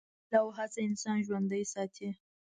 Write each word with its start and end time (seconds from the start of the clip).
هیله 0.27 0.37
او 0.41 0.47
هڅه 0.57 0.79
انسان 0.87 1.17
ژوندی 1.27 1.63
ساتي. 1.73 2.09